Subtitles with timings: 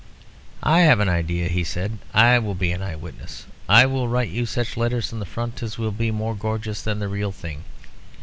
[0.63, 1.99] "I have an idea," he said.
[2.11, 3.45] "I will be an eye witness.
[3.69, 6.97] I will write you such letters from the Front as will be more gorgeous than
[6.97, 7.65] the real thing.